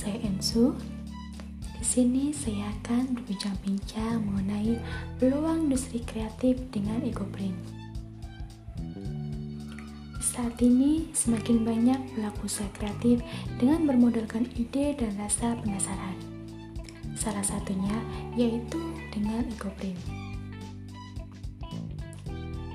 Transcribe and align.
saya 0.00 0.16
Ensu. 0.24 0.72
Di 1.76 1.84
sini 1.84 2.32
saya 2.32 2.72
akan 2.80 3.20
berbincang-bincang 3.20 4.24
mengenai 4.24 4.80
peluang 5.20 5.68
industri 5.68 6.00
kreatif 6.00 6.56
dengan 6.72 7.04
EcoPrint. 7.04 7.56
Saat 10.24 10.56
ini 10.64 11.12
semakin 11.12 11.68
banyak 11.68 12.00
pelaku 12.16 12.48
usaha 12.48 12.68
kreatif 12.72 13.20
dengan 13.60 13.84
bermodalkan 13.84 14.48
ide 14.56 14.96
dan 14.96 15.12
rasa 15.20 15.52
penasaran. 15.60 16.16
Salah 17.12 17.44
satunya 17.44 18.00
yaitu 18.40 18.80
dengan 19.12 19.44
EcoPrint. 19.52 20.29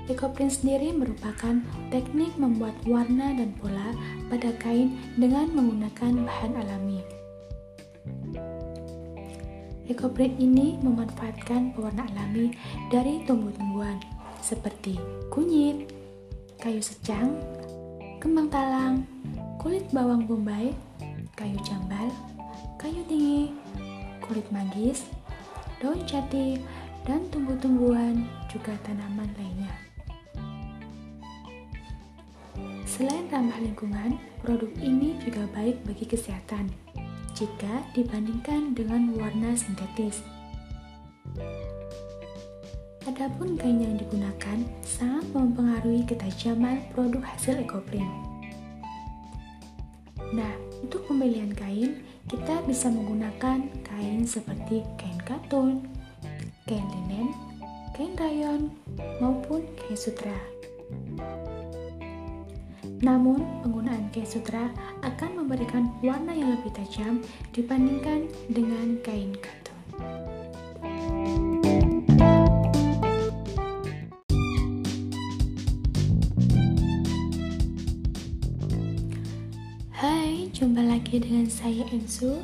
Ecoprint 0.06 0.54
sendiri 0.54 0.94
merupakan 0.94 1.58
teknik 1.90 2.30
membuat 2.38 2.78
warna 2.86 3.34
dan 3.34 3.50
pola 3.58 3.90
pada 4.30 4.54
kain 4.62 4.94
dengan 5.18 5.50
menggunakan 5.50 6.22
bahan 6.22 6.52
alami. 6.62 7.02
Ecoprint 9.90 10.38
ini 10.38 10.78
memanfaatkan 10.78 11.74
pewarna 11.74 12.06
alami 12.14 12.54
dari 12.90 13.26
tumbuh-tumbuhan 13.26 13.98
seperti 14.38 14.94
kunyit, 15.30 15.90
kayu 16.62 16.78
secang, 16.78 17.34
kembang 18.22 18.46
talang, 18.46 19.02
kulit 19.58 19.86
bawang 19.90 20.22
bombay, 20.22 20.70
kayu 21.34 21.58
jambal, 21.66 22.10
kayu 22.78 23.02
tinggi, 23.10 23.50
kulit 24.22 24.46
manggis, 24.54 25.06
daun 25.82 25.98
jati, 26.06 26.62
dan 27.06 27.26
tumbuh-tumbuhan 27.34 28.26
juga 28.50 28.74
tanaman 28.86 29.30
lainnya. 29.38 29.85
Selain 32.86 33.26
ramah 33.34 33.58
lingkungan, 33.58 34.14
produk 34.40 34.70
ini 34.78 35.18
juga 35.18 35.42
baik 35.50 35.82
bagi 35.82 36.06
kesehatan 36.06 36.70
jika 37.34 37.82
dibandingkan 37.92 38.78
dengan 38.78 39.10
warna 39.18 39.58
sintetis. 39.58 40.22
Adapun 43.04 43.58
kain 43.58 43.82
yang 43.82 43.98
digunakan 43.98 44.62
sangat 44.86 45.26
mempengaruhi 45.34 46.06
ketajaman 46.06 46.86
produk 46.94 47.26
hasil 47.26 47.58
ekoprint. 47.58 48.08
Nah, 50.30 50.54
untuk 50.78 51.10
pemilihan 51.10 51.50
kain, 51.58 52.06
kita 52.30 52.62
bisa 52.70 52.86
menggunakan 52.86 53.66
kain 53.82 54.22
seperti 54.22 54.86
kain 54.94 55.18
katun, 55.26 55.86
kain 56.70 56.86
linen, 56.86 57.34
kain 57.98 58.14
rayon, 58.14 58.70
maupun 59.18 59.66
kain 59.74 59.98
sutra. 59.98 60.34
Namun, 63.04 63.44
penggunaan 63.60 64.08
kain 64.08 64.24
sutra 64.24 64.72
akan 65.04 65.44
memberikan 65.44 65.92
warna 66.00 66.32
yang 66.32 66.56
lebih 66.56 66.72
tajam 66.72 67.20
dibandingkan 67.52 68.32
dengan 68.48 68.96
kain 69.04 69.36
katun. 69.36 69.76
Hai, 79.92 80.48
jumpa 80.56 80.80
lagi 80.80 81.20
dengan 81.20 81.52
saya 81.52 81.84
Ensu. 81.92 82.40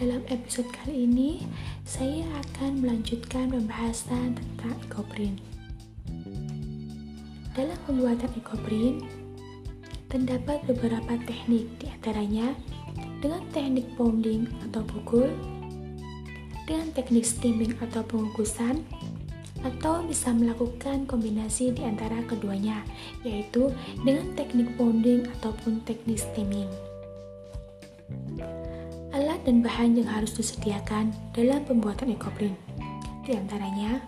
Dalam 0.00 0.24
episode 0.32 0.72
kali 0.72 1.04
ini, 1.04 1.44
saya 1.84 2.24
akan 2.48 2.80
melanjutkan 2.80 3.52
pembahasan 3.52 4.40
tentang 4.40 4.72
ekoprint. 4.88 5.36
Dalam 7.52 7.76
pembuatan 7.84 8.32
ekoprint, 8.40 9.19
Terdapat 10.10 10.66
beberapa 10.66 11.14
teknik, 11.22 11.70
di 11.78 11.86
antaranya 11.86 12.50
dengan 13.22 13.46
teknik 13.54 13.86
pounding 13.94 14.50
atau 14.66 14.82
pukul, 14.82 15.30
dengan 16.66 16.90
teknik 16.98 17.22
steaming 17.22 17.78
atau 17.78 18.02
pengukusan, 18.02 18.82
atau 19.62 20.02
bisa 20.02 20.34
melakukan 20.34 21.06
kombinasi 21.06 21.70
di 21.70 21.86
antara 21.86 22.26
keduanya, 22.26 22.82
yaitu 23.22 23.70
dengan 24.02 24.34
teknik 24.34 24.74
pounding 24.74 25.30
ataupun 25.38 25.78
teknik 25.86 26.18
steaming. 26.18 26.66
Alat 29.14 29.38
dan 29.46 29.62
bahan 29.62 29.94
yang 29.94 30.10
harus 30.10 30.34
disediakan 30.34 31.14
dalam 31.38 31.62
pembuatan 31.62 32.10
ekoprint, 32.10 32.58
di 33.22 33.38
antaranya 33.38 34.02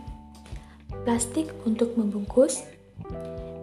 plastik 1.06 1.46
untuk 1.62 1.94
membungkus, 1.94 2.66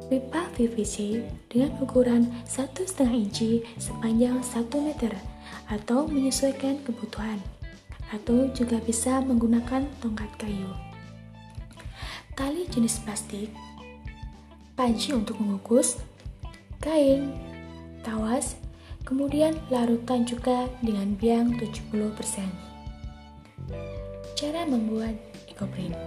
pipa 0.09 0.49
PVC 0.57 1.21
dengan 1.47 1.77
ukuran 1.79 2.27
1,5 2.49 3.05
inci 3.13 3.61
sepanjang 3.77 4.41
1 4.41 4.67
meter 4.81 5.13
atau 5.69 6.09
menyesuaikan 6.09 6.81
kebutuhan 6.81 7.37
atau 8.09 8.49
juga 8.57 8.81
bisa 8.81 9.21
menggunakan 9.21 9.85
tongkat 10.01 10.29
kayu. 10.41 10.73
Tali 12.33 12.65
jenis 12.65 13.05
plastik 13.05 13.53
panci 14.73 15.13
untuk 15.13 15.37
mengukus 15.37 16.01
kain 16.81 17.35
tawas 18.01 18.55
kemudian 19.03 19.59
larutan 19.67 20.23
juga 20.23 20.71
dengan 20.79 21.13
biang 21.19 21.51
70% 21.59 22.47
cara 24.39 24.63
membuat 24.63 25.19
ekoprint 25.51 25.99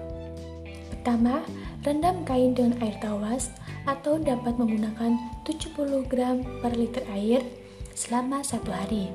pertama 1.03 1.43
rendam 1.83 2.23
kain 2.23 2.55
dengan 2.55 2.79
air 2.79 2.95
tawas 3.03 3.51
atau 3.91 4.23
dapat 4.23 4.55
menggunakan 4.55 5.19
70 5.43 6.07
gram 6.07 6.47
per 6.63 6.79
liter 6.79 7.03
air 7.11 7.43
selama 7.91 8.39
satu 8.47 8.71
hari. 8.71 9.11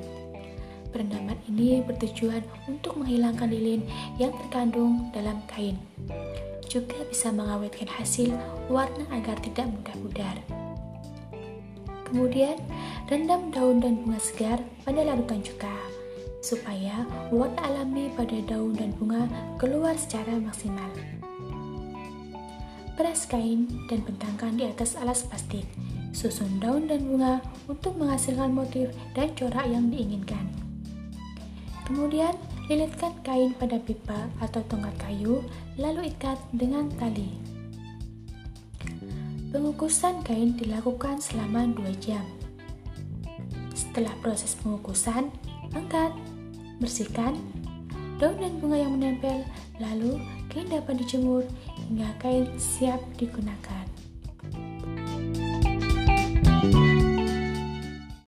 Perendaman 0.92 1.40
ini 1.48 1.80
bertujuan 1.80 2.44
untuk 2.68 3.00
menghilangkan 3.00 3.48
lilin 3.48 3.88
yang 4.20 4.36
terkandung 4.36 5.08
dalam 5.16 5.40
kain. 5.48 5.80
Juga 6.68 7.00
bisa 7.08 7.32
mengawetkan 7.32 7.88
hasil 7.88 8.36
warna 8.68 9.08
agar 9.16 9.40
tidak 9.40 9.72
mudah 9.72 9.96
pudar. 10.04 10.36
Kemudian, 12.04 12.60
rendam 13.08 13.48
daun 13.56 13.80
dan 13.80 14.04
bunga 14.04 14.20
segar 14.20 14.60
pada 14.84 15.08
larutan 15.08 15.40
cuka 15.40 15.72
supaya 16.44 17.08
warna 17.32 17.64
alami 17.64 18.12
pada 18.12 18.44
daun 18.44 18.76
dan 18.76 18.92
bunga 19.00 19.24
keluar 19.56 19.96
secara 19.96 20.36
maksimal. 20.36 20.92
Peras 22.98 23.30
kain 23.30 23.70
dan 23.86 24.02
bentangkan 24.02 24.58
di 24.58 24.66
atas 24.66 24.98
alas 24.98 25.22
plastik. 25.22 25.70
Susun 26.18 26.58
daun 26.58 26.90
dan 26.90 27.06
bunga 27.06 27.46
untuk 27.70 27.94
menghasilkan 27.94 28.50
motif 28.50 28.90
dan 29.14 29.30
corak 29.38 29.70
yang 29.70 29.94
diinginkan. 29.94 30.50
Kemudian, 31.86 32.34
lilitkan 32.66 33.14
kain 33.22 33.54
pada 33.54 33.78
pipa 33.78 34.26
atau 34.42 34.66
tongkat 34.66 34.98
kayu, 34.98 35.46
lalu 35.78 36.10
ikat 36.10 36.42
dengan 36.58 36.90
tali. 36.98 37.38
Pengukusan 39.54 40.26
kain 40.26 40.58
dilakukan 40.58 41.22
selama 41.22 41.70
2 41.78 41.94
jam. 42.02 42.26
Setelah 43.78 44.18
proses 44.26 44.58
pengukusan, 44.58 45.30
angkat, 45.78 46.18
bersihkan 46.82 47.38
daun 48.18 48.42
dan 48.42 48.58
bunga 48.58 48.78
yang 48.82 48.98
menempel, 48.98 49.46
lalu 49.78 50.18
kain 50.50 50.66
dapat 50.66 50.98
dijemur 50.98 51.46
hingga 51.88 52.12
kain 52.20 52.46
siap 52.60 53.00
digunakan. 53.16 54.07